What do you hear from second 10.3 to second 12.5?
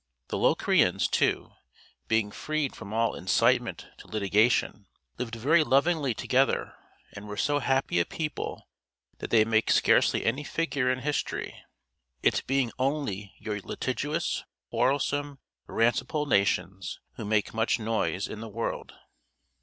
figure in history; it